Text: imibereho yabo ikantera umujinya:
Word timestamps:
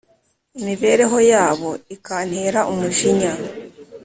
imibereho 0.59 1.17
yabo 1.31 1.69
ikantera 1.95 2.59
umujinya: 2.71 3.33